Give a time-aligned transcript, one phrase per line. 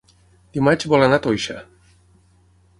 [0.57, 1.61] Dimarts vol anar a Toixa.